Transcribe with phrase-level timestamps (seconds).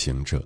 [0.00, 0.42] 行者，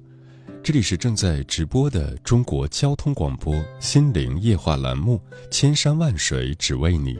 [0.64, 7.14] 这里是正在直播的中国交通广播心灵夜话栏目《千山万水只为你》，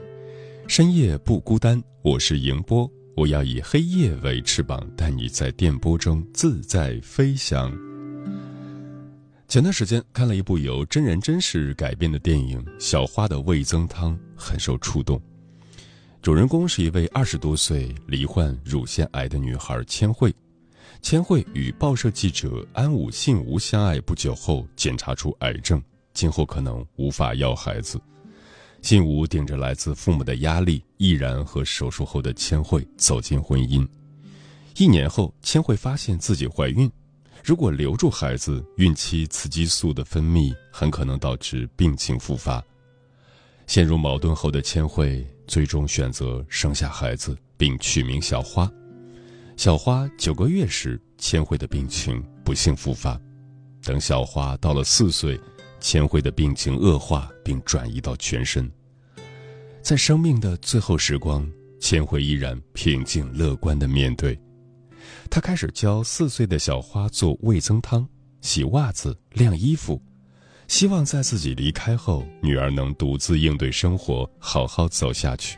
[0.67, 7.73] 深夜不孤单，我是迎波，我要以黑夜为翅膀，带你在电波中自在飞翔。
[9.47, 15.21] 前段时间看了一部由真人真事改编的电影《小花的味增汤》，很受触动。
[16.21, 20.35] 主人公是一位二十多岁罹患乳腺癌的女孩千惠。
[21.05, 25.79] 千惠与报社记者安武信吾相爱不久后，检查出癌症，
[26.15, 28.01] 今后可能无法要孩子。
[28.81, 33.87] 信吾顶着来自父母的压力，毅然和手术后的千惠走进婚姻。
[34.77, 36.91] 一年后，千惠发现自己怀孕，
[37.43, 42.65] 如果留住孩子，孕期雌激素的分泌很可能导致病情复发。
[43.67, 48.67] 陷入矛盾后的千惠，最终选择生下孩子，并取名小花。
[49.57, 53.19] 小花九个月时，千惠的病情不幸复发。
[53.81, 55.39] 等小花到了四岁，
[55.79, 58.69] 千惠的病情恶化并转移到全身。
[59.81, 64.37] 在生命的最后时光，千惠依然平静乐观地面对。
[65.29, 68.07] 她开始教四岁的小花做味增汤、
[68.41, 70.01] 洗袜子、晾衣服，
[70.67, 75.57] 希望在自己离开后，女儿能独自应对生活，好好走下去。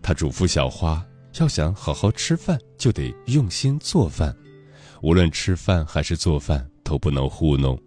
[0.00, 1.04] 她嘱咐小花。
[1.38, 4.36] 要想好好吃饭，就得用心做饭，
[5.02, 7.80] 无论吃饭还是做饭都不能糊弄。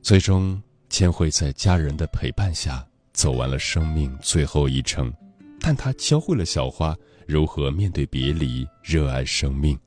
[0.00, 5.12] 最终，千惠在家人的陪伴下走完了生命最后一程，
[5.60, 6.96] 但她教会了小花
[7.26, 9.78] 如何面对别离，热爱生命。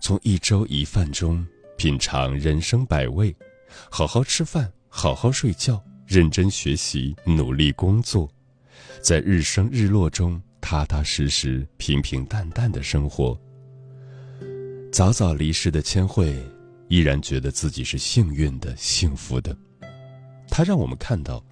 [0.00, 1.46] 从一粥一饭中
[1.76, 3.36] 品尝人生百味，
[3.90, 8.26] 好好吃饭，好好睡觉，认真学习，努力工作，
[9.02, 10.40] 在日升日落中。
[10.60, 13.38] 踏踏实实、平平淡淡的生活。
[14.90, 16.34] 早早离世的千惠，
[16.88, 19.56] 依然觉得自己是幸运的、幸福的。
[20.48, 21.44] 他让我们看到，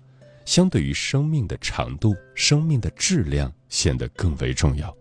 [0.44, 4.94] 相对于生命的长度，生命的质量显得更为重要。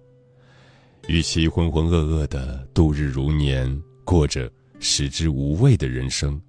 [1.08, 6.42] 与其浑浑噩噩的度日如年，过着食之无味的人生，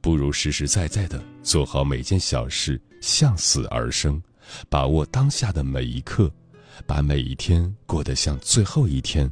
[0.00, 4.20] 不如实实在在的做好每件小事，向死而生，
[4.68, 6.32] 把握当下的每一刻。
[6.86, 9.30] 把每一天过得像最后一天，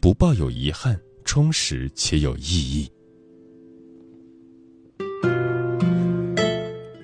[0.00, 2.90] 不抱有遗憾，充实且有意义。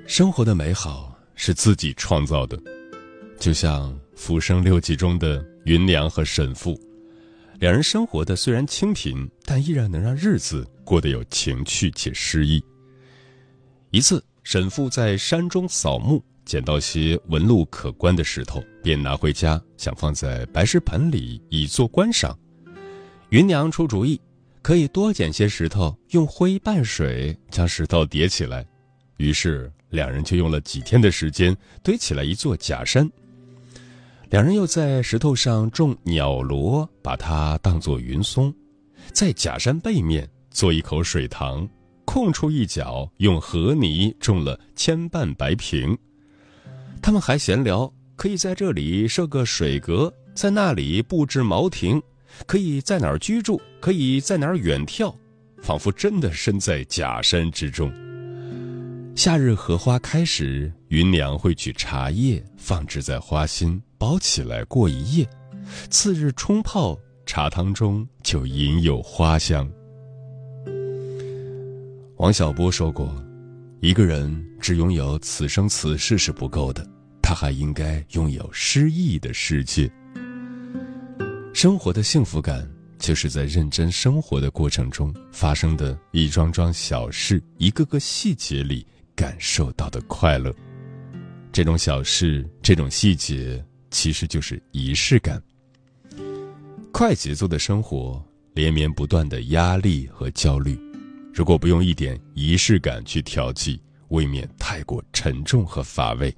[0.07, 2.61] 生活的美好是自己创造的，
[3.39, 6.79] 就像《浮生六记》中的芸娘和沈父，
[7.59, 12.63] 两人生活的虽然清贫，但依然能让日子过得有情趣且诗意。
[13.91, 16.23] 一次，沈父在山中扫墓。
[16.45, 22.39] 捡到些纹路可观的石头，便拿回家，想放在白石盆里以作观赏。
[23.31, 24.21] 芸娘出主意，
[24.63, 28.65] 可以多捡些石头，用灰拌水将石头叠起来。
[29.17, 33.11] 于是两人就用了几天的时间堆起来一座假山。
[34.31, 38.53] 两人又在石头上种鸟螺，把它当作云松，
[39.13, 41.69] 在假山背面做一口水塘，
[42.05, 45.97] 空出一角用河泥种了千瓣白萍。
[47.05, 52.03] 他们还闲聊，可以在这里设个水阁，在那里布置茅亭，
[52.47, 55.15] 可以在哪儿居住，可以在哪儿远眺，
[55.61, 57.93] 仿佛真的身在假山之中。
[59.15, 65.29] 夏日荷花开时，芸娘会取茶叶放置在花心，包起来过一夜，
[65.91, 69.71] 次日冲泡茶汤中就隐有花香。
[72.17, 73.15] 王小波说过
[73.83, 76.83] ：“一个人只拥有此生此世是不够的。”
[77.27, 79.91] 他还应该拥有诗意的世界。
[81.55, 88.87] 生活的幸福感，就是在认真生活的过程中发生的一桩桩小事、一个个细节里
[89.17, 90.55] 感受到的快乐。
[91.51, 95.43] 这种小事、这种细节，其实就是仪式感。
[96.93, 98.23] 快节奏的生活，
[98.53, 100.79] 连绵不断的压力和焦虑，
[101.33, 106.33] 如果不用一点仪式感去调剂，未免太过沉重和乏味。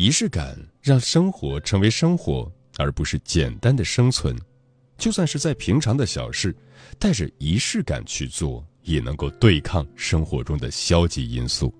[0.00, 4.34] 仪式感让生活成为生活，而不是简单的生存。
[4.96, 6.56] 就算是在平常的小事，
[6.98, 11.70] 带着仪式感去做，也能够对抗生活中的消极因素。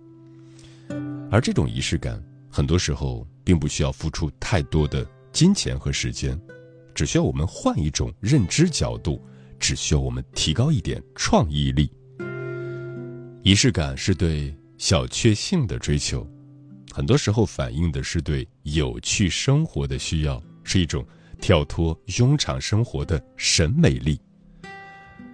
[1.31, 5.03] 而这种仪式感，很多时候并不需要付出太多的
[5.33, 6.39] 金钱和时间，
[6.95, 9.19] 只需要我们换一种认知角度，
[9.59, 11.91] 只需要我们提高一点创意力。
[13.43, 16.31] 仪式感是对小确幸的追求，
[16.93, 21.05] 很多时候反映的是对有趣生活的需要，是一种。
[21.43, 24.21] 跳脱庸常生活的审美力，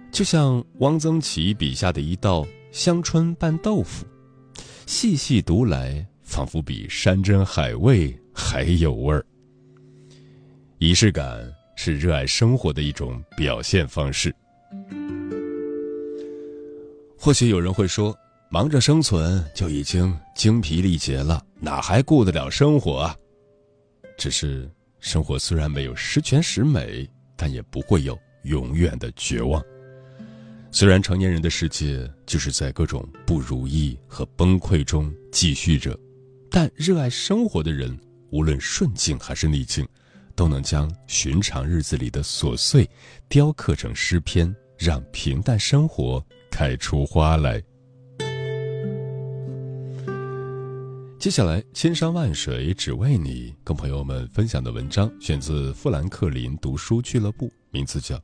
[0.09, 4.05] 就像汪曾祺笔下的一道香椿拌豆腐，
[4.85, 9.25] 细细读来，仿佛比山珍海味还有味儿。
[10.77, 11.45] 仪式感
[11.75, 14.33] 是热爱生活的一种表现方式。
[17.19, 18.17] 或许有人会说，
[18.49, 23.15] 忙着生存就已经精疲力竭了，哪还顾得了生活啊？
[24.17, 24.69] 只是。
[24.99, 29.63] 生活虽然没有十全十美，但也不会有永远的绝望。
[30.71, 35.97] 虽然成年人的世界就是在各种不如意和崩溃中继续着，
[36.49, 37.95] 但热爱生活的人，
[38.31, 39.87] 无论顺境还是逆境，
[40.35, 42.89] 都能将寻常日子里的琐碎
[43.29, 47.63] 雕刻成诗篇，让平淡生活开出花来。
[51.27, 58.15] 接下来，千山万水只为你，跟朋友们分享的文章选自富兰克林读书俱乐部，名字叫《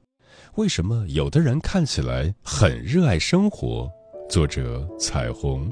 [0.56, 3.92] 为什么有的人看起来很热爱生活》，
[4.32, 5.70] 作者彩虹。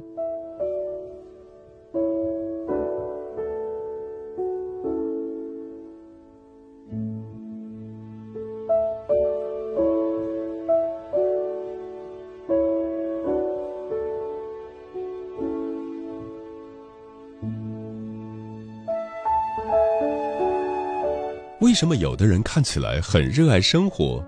[21.62, 24.26] 为什么有的人看起来很热爱生活？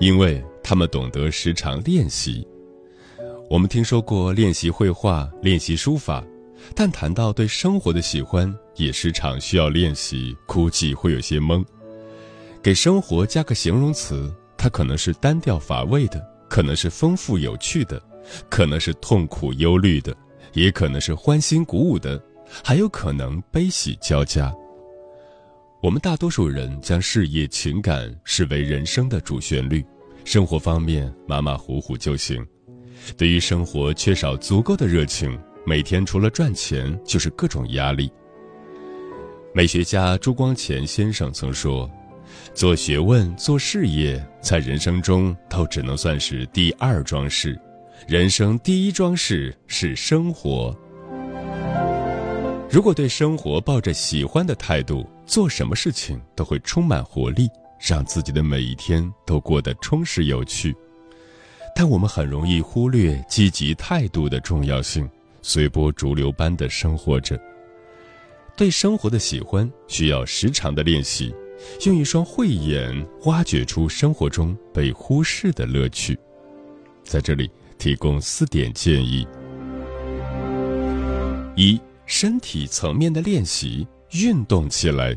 [0.00, 2.46] 因为他们懂得时常练习。
[3.50, 6.24] 我们听说过练习绘画、练习书法，
[6.74, 11.62] 但谈到对生活的喜欢，也时常需要练习，估计会有些懵。
[12.62, 16.18] 给生活加个形容词，它可能是单调乏味的，
[16.48, 18.02] 可能是丰富有趣的，
[18.48, 20.16] 可能是痛苦忧虑的，
[20.54, 22.18] 也可能是欢欣鼓舞的，
[22.64, 24.50] 还有可能悲喜交加。
[25.82, 29.82] 我们大多数人将事业、情感视为人生的主旋律，
[30.26, 32.46] 生活方面马马虎虎就行。
[33.16, 38.12] 对于生活缺少足够的热情，每天除了赚钱就是各种压力。
[39.54, 41.90] 美学家朱光潜先生曾说
[42.52, 47.58] ：“做学问、做事业，在人生中都只能算是第二桩事，
[48.06, 50.78] 人生第一桩事是生活。
[52.70, 57.48] 如果对生活抱着喜欢的态度。”做什么事情都会充满活力，
[57.78, 60.74] 让自己的每一天都过得充实有趣。
[61.72, 65.08] 但我们很容易忽略积极态度的重要性，
[65.40, 67.40] 随波逐流般的生活着。
[68.56, 71.32] 对生活的喜欢需要时常的练习，
[71.86, 72.92] 用一双慧眼
[73.26, 76.18] 挖掘出生活中被忽视的乐趣。
[77.04, 77.48] 在这里
[77.78, 79.24] 提供四点建议：
[81.54, 83.86] 一、身体层面的练习。
[84.12, 85.16] 运动起来。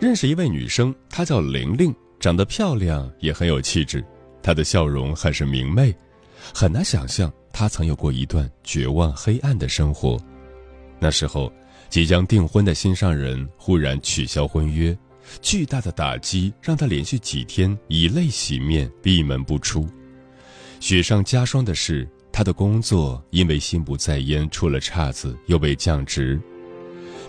[0.00, 4.04] 认识一位女生，她叫玲玲，长得漂亮，也很有气质。
[4.42, 5.94] 她的笑容很是明媚，
[6.54, 10.16] 很难想象她曾有过一段绝望黑暗的生活。
[11.00, 11.52] 那时候，
[11.88, 14.96] 即将订婚的心上人忽然取消婚约，
[15.42, 19.88] 巨大的打击让她连续几天以泪洗面，闭门不出。
[20.80, 26.40] 雪上加霜的是，她的工作因为心不在焉出了岔子，又被降职。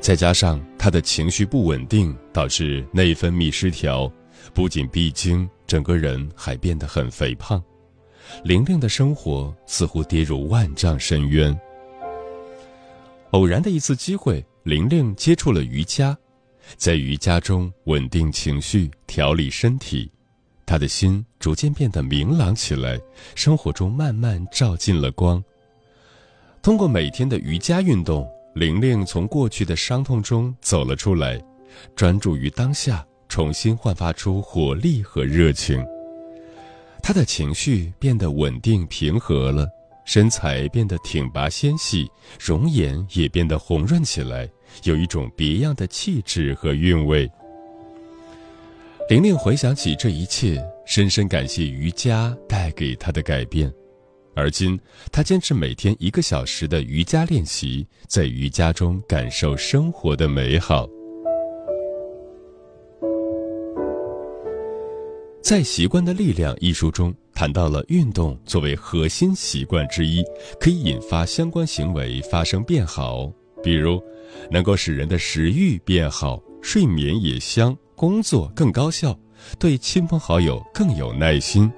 [0.01, 4.11] 再加上他的情绪不稳定，导致内分泌失调，
[4.53, 7.61] 不仅闭经，整个人还变得很肥胖。
[8.43, 11.57] 玲玲的生活似乎跌入万丈深渊。
[13.31, 16.17] 偶然的一次机会，玲玲接触了瑜伽，
[16.77, 20.09] 在瑜伽中稳定情绪、调理身体，
[20.65, 22.99] 她的心逐渐变得明朗起来，
[23.35, 25.43] 生活中慢慢照进了光。
[26.61, 28.27] 通过每天的瑜伽运动。
[28.59, 31.41] 玲玲从过去的伤痛中走了出来，
[31.95, 35.81] 专注于当下，重新焕发出活力和热情。
[37.01, 39.65] 她的情绪变得稳定平和了，
[40.03, 44.45] 身材变得挺拔纤细，容颜也变得红润起来，
[44.83, 47.31] 有一种别样的气质和韵味。
[49.07, 53.73] 玲玲回想起这一切，深深感谢瑜伽带给她的改变。
[54.35, 54.79] 而今，
[55.11, 60.87] 他坚持每天一个小时的瑜伽练习，在瑜伽中感受生活的美好。
[65.41, 70.23] 在《习惯的力量》一书中谈到了运动作为核心习惯之一，
[70.59, 73.31] 可以引发相关行为发生变好，
[73.63, 74.01] 比如
[74.51, 79.17] 能够使人的食欲变好，睡眠也香，工作更高效，
[79.57, 81.71] 对亲朋好友更有耐心。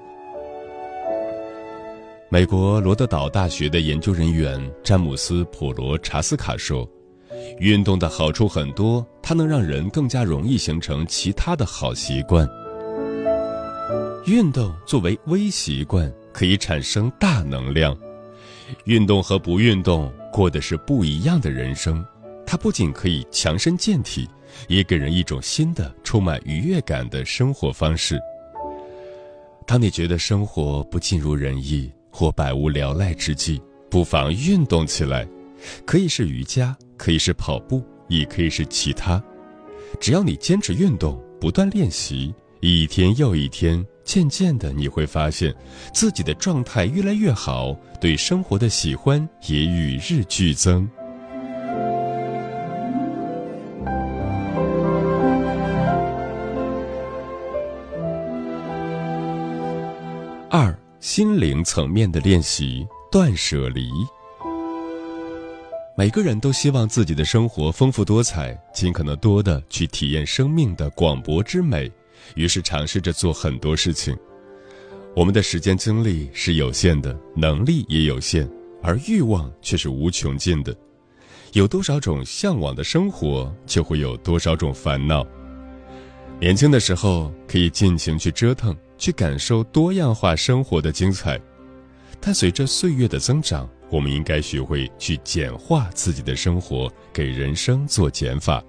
[2.32, 6.88] 美国罗德岛大学的研究人员詹姆斯·普罗查斯卡说
[7.60, 12.48] ：“运动的好处很多，它能让人更加容易形成其他的好习惯。
[14.24, 17.94] 运动作为微习惯，可以产生大能量。
[18.86, 22.02] 运动和不运动过的是不一样的人生。
[22.46, 24.26] 它不仅可以强身健体，
[24.68, 28.18] 也给人一种新的、充满愉悦感的生活方式。
[29.66, 35.26] 当你觉得生活不尽如人意，或百无聊赖之际，不妨运动起来，
[35.84, 39.20] 可以是瑜伽，可以是跑步，也可以是其他。
[39.98, 45.54] 只要你坚持运动，不断练习，一天又一天，渐渐的你会发现，
[45.92, 50.88] 自己的状态越来越好，对生活的喜欢也与日俱增。
[61.02, 63.90] 心灵层面的练习，断舍离。
[65.96, 71.90] 每个人都希望自己的生活丰富多彩，尽可能多的去体验生命的广博之美，
[72.36, 74.16] 于是尝试着做很多事情。
[75.16, 78.48] 我们的时间精力是有限的，能力也有限，
[78.80, 80.72] 而欲望却是无穷尽的。
[81.52, 85.26] 有多少种向往的生活，就会有多少种烦恼。
[86.38, 88.72] 年轻的时候可以尽情去折腾。
[89.02, 91.36] 去感受多样化生活的精彩，
[92.20, 98.62] 但随着岁月的增长，我们应该学会去简化自己的生活，给人生做减法。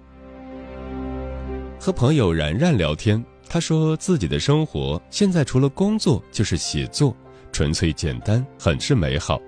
[1.79, 7.15] 和朋友然然聊天，他说自己的生活现在除了工作就是写作，
[7.51, 9.39] 纯粹简单，很是美好。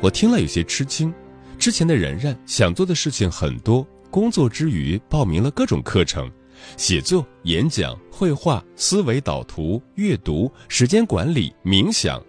[0.00, 1.12] 我听了有些吃惊，
[1.58, 6.30] 之前的然然想做的事情很多，工作之余报名了各种课程。
[6.76, 12.22] 写作、演讲、绘画、思维导图、阅读、时间管理、冥想。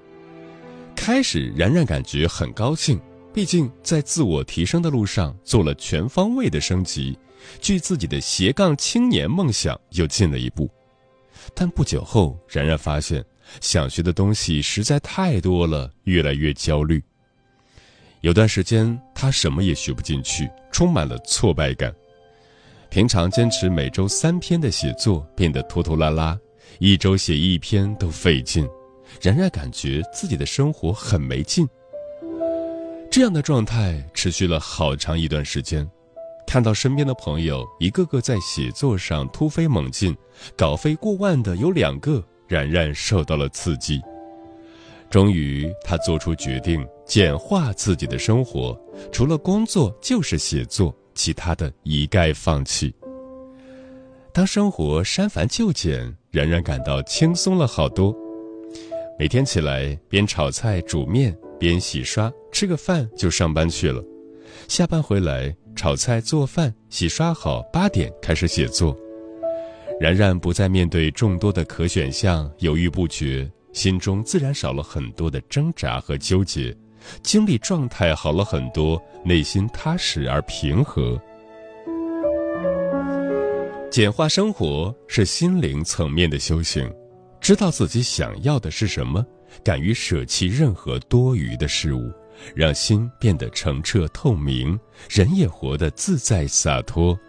[0.95, 2.99] 开始，然然感觉很高兴，
[3.33, 7.17] 毕竟在自我提升的路上做了全方位的升级，
[7.59, 10.69] 距自己的斜杠青年梦想又近了一步。
[11.55, 13.23] 但不久后，然然发现
[13.61, 17.03] 想学的东西实在太多了，越来越焦虑。
[18.19, 21.91] 有段时间，他什么也学不进去，充满了挫败感。
[22.91, 26.37] 平常坚持每周三篇的写作变得拖拖拉拉，
[26.79, 28.67] 一周写一篇都费劲，
[29.21, 31.65] 然然感觉自己的生活很没劲。
[33.09, 35.89] 这样的状态持续了好长一段时间，
[36.45, 40.13] 看到身边的朋友一个个在写作上突飞猛进，
[40.57, 44.01] 稿费过万的有两个，然然受到了刺激。
[45.09, 48.77] 终于，他做出决定，简化自己的生活，
[49.13, 50.93] 除了工作就是写作。
[51.13, 52.93] 其他的一概放弃。
[54.33, 58.15] 当生活删繁就简，然然感到轻松了好多。
[59.19, 64.03] 每天起来边炒菜煮面边洗刷，吃个饭就上班去了。
[64.67, 68.97] 下班回来炒菜做饭洗刷好，八点开始写作。
[69.99, 76.75] 然然不再面对众多的可选项犹豫不决，心中自然少了很多的挣扎和纠结。
[77.23, 81.19] 精力状态好了很多，内心踏实而平和。
[83.89, 86.89] 简化生活是心灵层面的修行，
[87.41, 89.25] 知道自己想要的是什么，
[89.63, 92.09] 敢于舍弃任何多余的事物，
[92.55, 94.79] 让心变得澄澈透明，
[95.09, 97.19] 人也活得自在洒脱。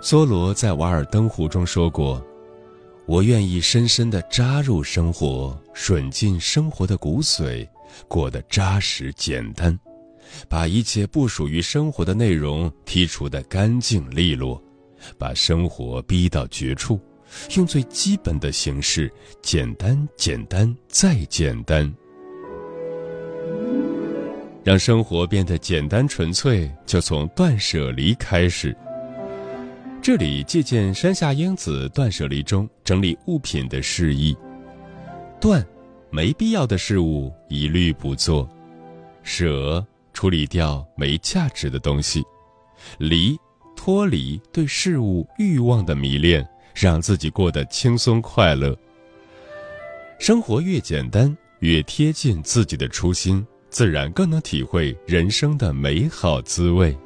[0.00, 2.24] 梭罗在《瓦尔登湖》中说过。
[3.08, 7.66] 我愿意深深地扎入生活，吮进生活的骨髓，
[8.06, 9.76] 过得扎实简单，
[10.46, 14.62] 把一切不属于生活的内容剔除得干净利落，
[15.16, 17.00] 把生活逼到绝处，
[17.56, 19.10] 用最基本的形式，
[19.40, 21.90] 简单、简单再简单，
[24.62, 28.76] 让生活变得简单纯粹，就从断舍离开始。
[30.08, 34.34] 这里借鉴山下英子断舍离中整理物品的示意：
[35.38, 35.62] 断，
[36.08, 38.48] 没必要的事物一律不做；
[39.22, 42.22] 舍，处理掉没价值的东西；
[42.96, 43.36] 离，
[43.76, 46.42] 脱离对事物欲望的迷恋，
[46.74, 48.74] 让自己过得轻松快乐。
[50.18, 56.96] 生活越简单，越贴近自己的初心，自然更能体会人生的美好滋味。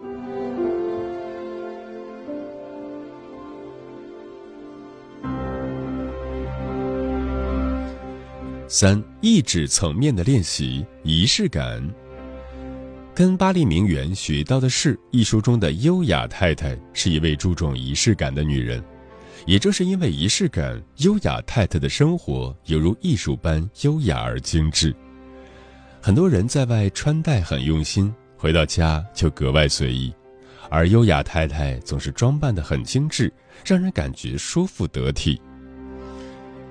[8.75, 11.87] 三、意志层面的练习，仪式感。
[13.15, 18.83] 跟巴黎名媛学到的是，一书中的优雅太太是一位注重仪式感的女人。
[19.45, 24.97] 也正是因为仪式感，优雅太太的生活犹如艺术般优雅而精致。
[26.01, 30.11] 很多人在外穿戴很用心，回到家就格外随意，
[30.71, 33.31] 而优雅太太总是装扮得很精致，
[33.67, 35.39] 让人感觉舒服得体。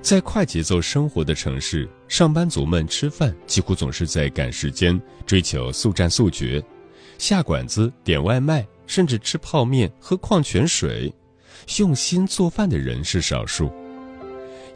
[0.02, 6.62] 在快节奏生活的城市，上班族们吃饭几乎总是在赶时间，追求速战速决，
[7.20, 11.14] 下馆子、点外卖，甚至吃泡面、喝矿泉水。
[11.78, 13.72] 用心做饭的人是少数。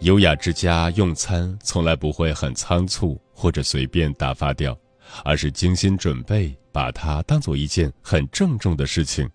[0.01, 4.77] 优雅之家用餐从来不会很仓促或者随便打发掉，
[5.23, 9.27] 而是精心准备，把它当做一件很郑重的事情。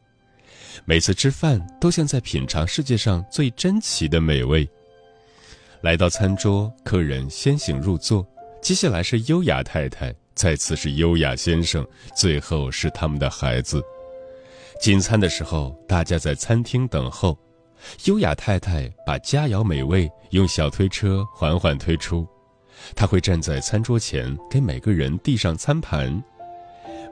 [0.84, 4.68] 每次吃饭都像在品尝世界上最珍奇的美味。
[5.82, 8.26] 来到餐桌，客人先行入座，
[8.60, 13.82] 接下来是优雅太太，再次是优雅先生，最后是他们的孩子。
[14.78, 17.38] 进餐的时候，大家在餐厅等候。
[18.04, 22.28] 优雅太太把佳肴美味用小推车缓缓推出，
[22.94, 26.22] 她会站在餐桌前给每个人递上餐盘。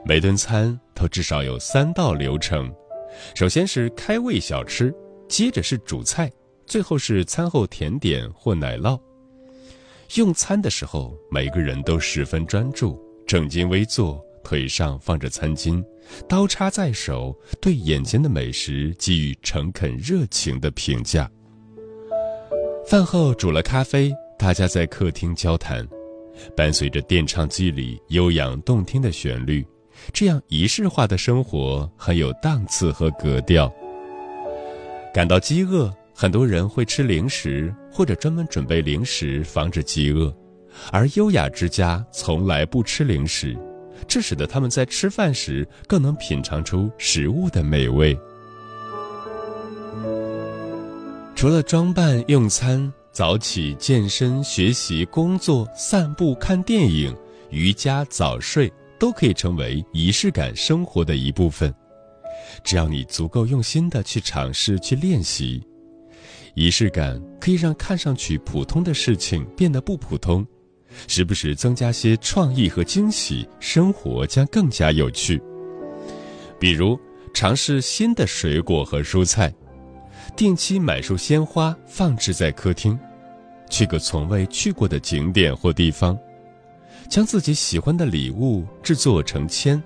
[0.05, 2.71] 每顿餐都至少有三道流程：
[3.33, 4.93] 首先是开胃小吃，
[5.27, 6.31] 接着是主菜，
[6.69, 8.97] 最后是餐后甜点或奶酪。
[10.15, 12.97] 用餐的时候，每个人都十分专注，
[13.27, 14.23] 正襟危坐。
[14.41, 15.83] 腿上放着餐巾，
[16.27, 21.29] 刀叉在手，对眼前的美食给予诚恳热情的评价。
[22.87, 25.87] 饭后煮了咖啡，大家在客厅交谈，
[26.55, 29.63] 伴随着电唱机里悠扬动听的旋律，
[30.13, 33.71] 这样仪式化的生活很有档次和格调。
[35.13, 40.35] 感到饥饿，很多人会吃零食，或者专门准备零食防止饥饿，
[40.91, 43.57] 而优雅之家从来不吃零食。
[44.05, 48.19] 这使得他们在吃饭时更能品尝出食物的美味。
[51.37, 57.15] 除了装扮、用餐、早起、健身、学习、工作、散步、看电影、
[57.49, 61.73] 瑜伽、早睡，都可以成为仪式感生活的一部分。
[62.61, 65.65] 只要你足够用心的去尝试、去练习，
[66.59, 70.45] 仪式感可以让看上去普通的事情变得不普通。
[71.07, 75.41] 时不时增加些创意和惊喜，生活将更加有趣。
[76.59, 76.99] 比如
[77.33, 79.53] 尝试新的水果和蔬菜，
[80.35, 82.99] 定期买束鲜花放置在客厅，
[83.69, 86.19] 去个从未去过的景点或地方，
[87.07, 89.81] 将自己喜欢的礼物制作成签，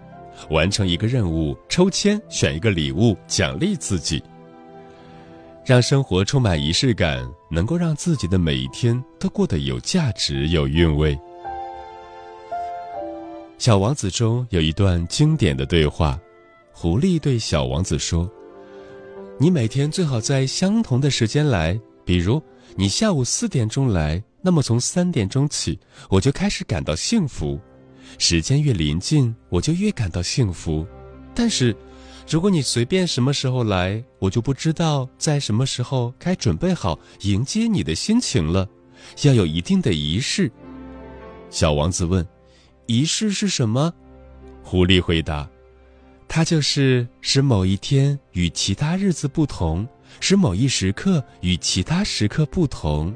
[0.50, 4.24] 完成一个任务，抽签选一个礼物奖励自己。
[5.66, 11.16] 让生活充满仪式感，能够让自己的每一天都过得有价值、有韵味。
[13.58, 16.20] 《小王子》中有一段经典的对话：
[16.74, 18.30] 狐狸对小王子说
[19.40, 22.44] ：“你每天最好在相同的时间来，比如
[22.76, 27.58] 你下午四点钟来，那么从三点钟起，我就开始感到幸福。
[28.18, 30.86] 时间越临近，我就越感到幸福。
[31.34, 31.74] 但是。”
[32.28, 38.68] 如果你随便什么时候来，我就不知道在什么时候该准备好迎接你的心情了。
[39.24, 40.52] 要有一定的仪式。
[41.50, 42.26] 小王子问
[42.88, 43.94] ：“仪式是什么？”
[44.64, 45.48] 狐狸回答
[46.28, 49.88] ：“它就是使某一天与其他日子不同，
[50.20, 53.14] 使某一时刻与其他时刻不同。”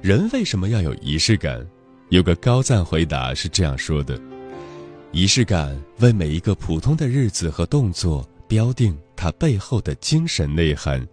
[0.00, 1.66] 人为什么要有仪式感？
[2.10, 4.16] 有个高赞回答是这样说的
[5.10, 11.04] ：“仪式感为每一个普通的日子和动作标定它背后的精神内涵。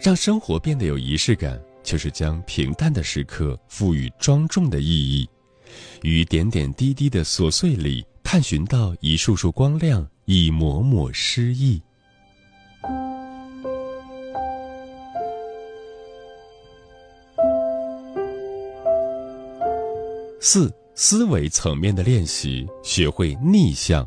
[0.00, 5.28] 让生活变得有仪式感，就是将平淡的时刻赋予庄重的意义，
[6.02, 11.82] 于点点滴滴的琐碎里探寻到一束束光亮，一抹抹诗意。”
[20.46, 24.06] 四思维层面的练习，学会逆向。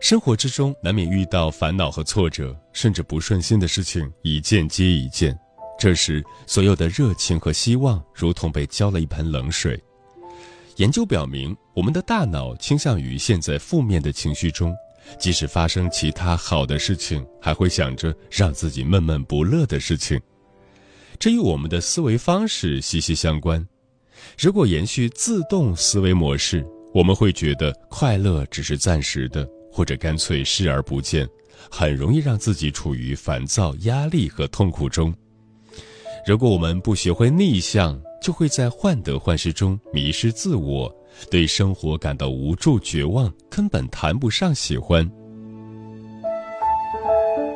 [0.00, 5.38] 生活之中难免遇到烦恼和挫折，甚至不顺心的事情一件接一件。
[5.78, 9.78] 这时，所有的热情和希望如同被浇了一盆冷水。
[10.76, 14.74] 研究表明，我们的大脑倾向于陷在负面的情绪中，
[15.20, 20.18] 即使发生其他好的事情，还会想着让自己闷闷不乐的事情。
[21.18, 23.62] 这与我们的思维方式息息相关。
[24.38, 31.28] 如果延续自动思维模式，我们会觉得快乐只是暂时的，或者干脆视而不见，
[31.70, 35.12] 很容易让自己处于烦躁、压力和痛苦中。
[36.26, 40.90] 如果我们不学会逆向，就会在患得患失中迷失自我，
[41.30, 45.08] 对生活感到无助、绝望，根本谈不上喜欢。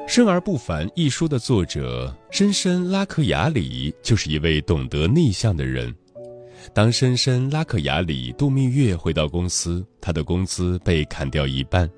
[0.11, 5.94] 《生而不凡》一书的作者深深拉克雅里就是一位懂得逆向的人。
[6.75, 11.88] 当深深拉克雅里度蜜月回到公司，他的工资被砍掉一半。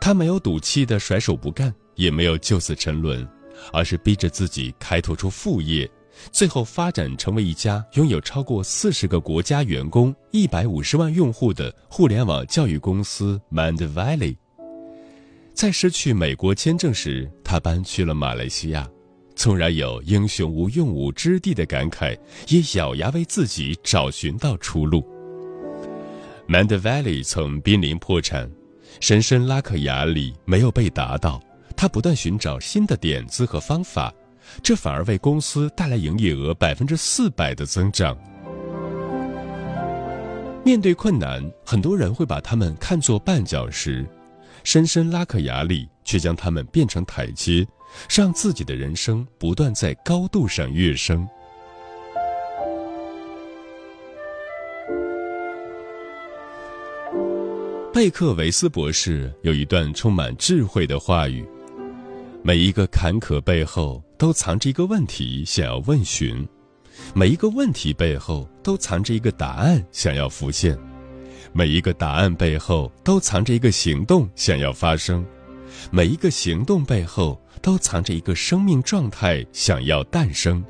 [0.00, 3.26] 他没有赌气的甩手不干，也没有就此沉沦，
[3.72, 5.90] 而是逼着自己开拓出副业，
[6.30, 14.36] 最后发展成为一家拥有超过四十个国家员工、一百五十万用户的互联网教育公司 Mandvalley。
[15.52, 18.88] 在失去美国签证时，他搬去了马来西亚。
[19.38, 25.00] 纵然有英雄无用武之地的感慨，也咬牙为自己找寻到出路。
[26.48, 28.50] Mandvalley 曾濒临破产，
[28.98, 31.40] 深深拉克雅里没有被打倒，
[31.76, 34.12] 他不断寻找新的点子和方法，
[34.60, 38.18] 这反而为公司带来营业额百分之四百的增长。
[40.64, 44.04] 面对困难，很多人会把他们看作绊脚石，
[44.64, 47.66] 深深拉克雅里却将他们变成台阶。
[48.08, 51.26] 让自己的人生不断在高度上跃升。
[57.92, 61.46] 贝克维斯博士有一段充满智慧的话语：
[62.42, 66.46] 每一个坎坷背后都藏着一个问题想要问询，
[67.14, 70.78] 每一个问题背后都藏着一个答案想要浮现，
[71.52, 75.24] 每一个答案背后都藏着一个行动想要发生，
[75.90, 77.40] 每一个行动背后。
[77.60, 80.64] 都藏着一个生命状态，想要诞生。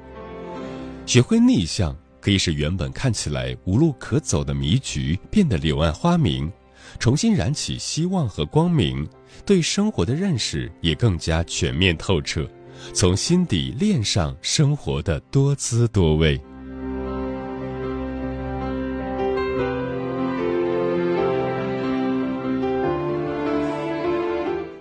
[1.05, 6.51] 学会逆向，可以使原本看起来无路可走的迷局变得柳暗花明，
[6.99, 9.07] 重新燃起希望和光明。
[9.45, 12.49] 对生活的认识也更加全面透彻，
[12.95, 16.41] 从心底恋上生活的多姿多味。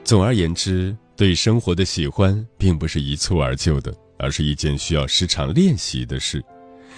[0.07, 0.95] 总而言之。
[1.17, 6.41] 对生活的喜欢，并不是一蹴而就的，而是一件需要时常练习的事。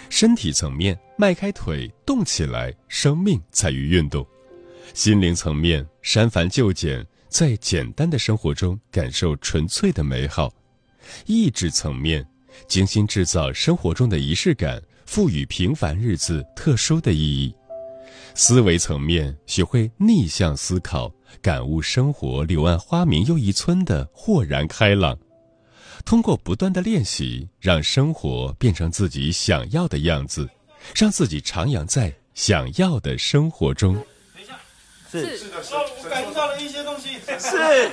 [0.10, 4.22] 身体层面，迈开腿，动起来，生命在于运动；
[4.94, 10.50] 心灵层面，删繁就简，在简单的生活中感受纯粹的美好；
[11.26, 12.24] 意志层面，
[12.68, 17.56] 精心制造生活中的仪式感，赋予平凡日子特殊的意义；
[18.36, 21.12] 思维层面，学会逆向思考。
[21.42, 25.18] 感悟生活柳暗花明又一村的豁然开朗，
[26.04, 30.50] 通过不断的练习，让生活变成自己想要的样子，
[30.96, 33.94] 让自己徜徉在想要的生活中。
[33.94, 34.04] 等
[34.44, 34.60] 一下，
[35.12, 35.38] 是。
[35.38, 35.50] 是。
[35.50, 35.58] 的，
[36.04, 37.20] 我感受到了一些东西。
[37.38, 37.92] 是，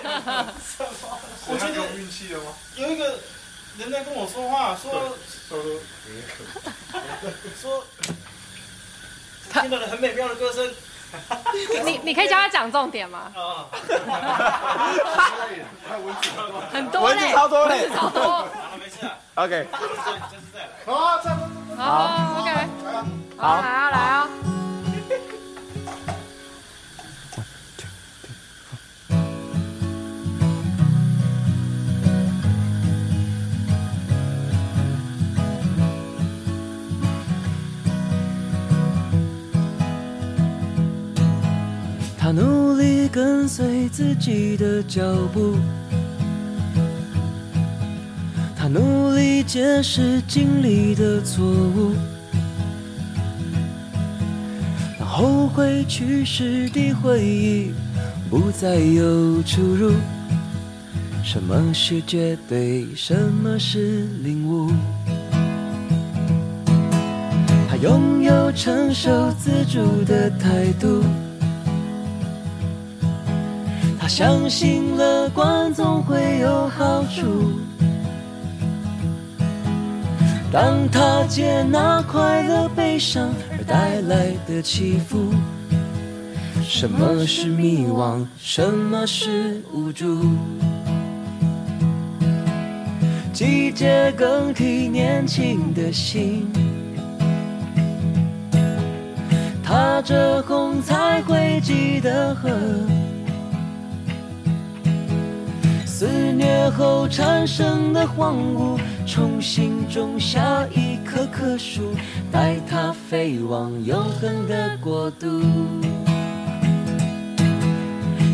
[1.48, 2.54] 我觉得运气了吗？
[2.76, 3.18] 有一个
[3.78, 5.14] 人在跟我说话，说
[7.60, 7.84] 说，
[9.52, 10.70] 听到了很美妙的歌声。
[11.84, 13.32] 你你可以教他讲重点吗？
[16.72, 18.44] 很多嘞，超多嘞，超多。
[18.78, 19.66] 没事啊，OK。
[20.84, 21.30] 好，再。
[21.76, 22.50] 好，OK。
[23.38, 24.28] 好，来啊，来啊。
[42.26, 45.00] 他努力跟随自己的脚
[45.32, 45.54] 步，
[48.56, 51.92] 他努力解释经历的错误，
[54.98, 57.70] 当后悔去世的回忆
[58.28, 59.92] 不再有出入。
[61.22, 62.88] 什么是绝对？
[62.96, 64.72] 什么是领悟？
[67.68, 71.04] 他拥有承受自主的态度。
[74.16, 77.52] 相信乐观总会有好处。
[80.50, 85.34] 当他接纳快乐、悲伤而带来的起伏，
[86.62, 88.24] 什么是迷惘？
[88.38, 90.24] 什么是无助？
[93.34, 96.50] 季节更替，年轻的心，
[99.62, 102.48] 踏着红彩绘迹的河。
[105.98, 111.94] 肆虐后产生的荒芜，重新种下一棵棵树，
[112.30, 115.40] 带它飞往永恒的国度。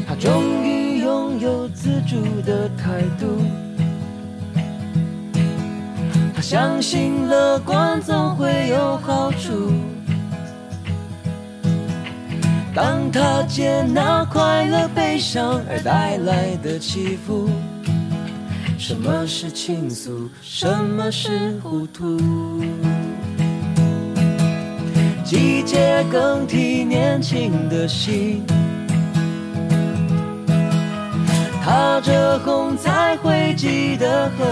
[0.08, 3.26] 他终于拥有自自主的态度。
[6.34, 9.72] 他相信乐观总会有好处。
[12.74, 17.50] 当他接纳快乐、悲伤而带来的起伏，
[18.78, 22.18] 什么是倾诉，什么是糊涂？
[25.22, 28.42] 季节更替年轻的心，
[31.62, 34.46] 踏着红彩绘记的河，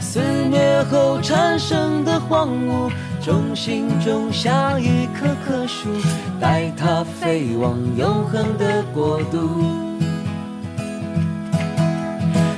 [0.00, 2.90] 肆虐后产生的荒芜。
[3.30, 5.88] 中心种下一棵棵树，
[6.40, 9.62] 带它飞往永恒的国度。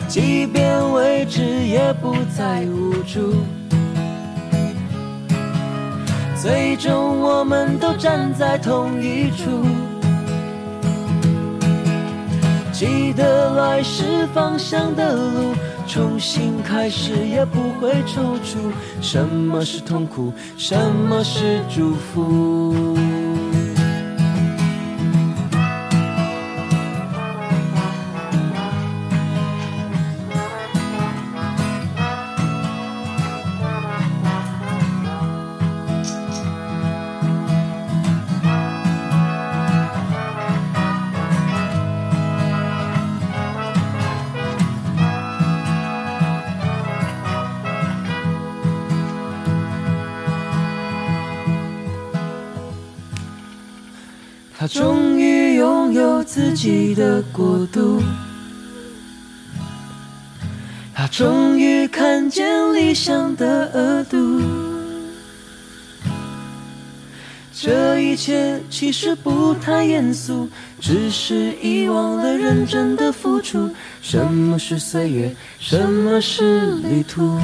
[0.09, 3.35] 即便未知，也不再无助。
[6.41, 9.67] 最终，我们都站在同一处。
[12.73, 15.55] 记得来时方向的路。
[15.87, 18.73] 重新开始也不会踌躇。
[19.01, 20.33] 什么是痛苦？
[20.57, 22.97] 什么是祝福？
[56.63, 58.01] 己的国度，
[60.95, 64.41] 他终于看见理想的额度。
[67.53, 70.49] 这一切其实不太严肃，
[70.81, 73.69] 只是遗忘了认真的付出。
[74.01, 75.35] 什么是岁月？
[75.59, 77.41] 什么是旅途？